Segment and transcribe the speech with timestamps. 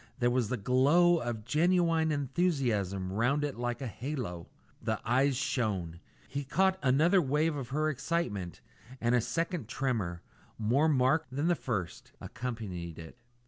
[0.17, 4.47] There was the glow of genuine enthusiasm round it like a halo.
[4.81, 5.99] The eyes shone.
[6.27, 8.61] He caught another wave of her excitement,
[8.99, 10.23] and a second tremor,
[10.57, 13.19] more marked than the first, accompanied it.